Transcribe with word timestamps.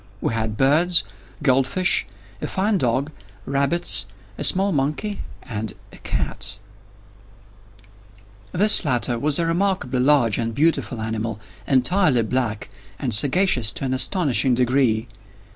We 0.19 0.33
had 0.33 0.57
birds, 0.57 1.03
gold 1.43 1.67
fish, 1.67 2.07
a 2.41 2.47
fine 2.47 2.79
dog, 2.79 3.11
rabbits, 3.45 4.07
a 4.35 4.43
small 4.43 4.71
monkey, 4.71 5.21
and 5.43 5.73
a 5.93 5.97
cat. 5.97 6.57
This 8.51 8.83
latter 8.83 9.19
was 9.19 9.37
a 9.37 9.45
remarkably 9.45 9.99
large 9.99 10.39
and 10.39 10.55
beautiful 10.55 10.99
animal, 11.01 11.39
entirely 11.67 12.23
black, 12.23 12.71
and 12.97 13.13
sagacious 13.13 13.71
to 13.73 13.85
an 13.85 13.93
astonishing 13.93 14.55
degree. 14.55 15.07